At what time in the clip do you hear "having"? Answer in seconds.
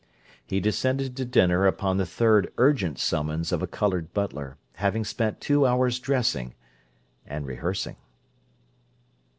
4.77-5.05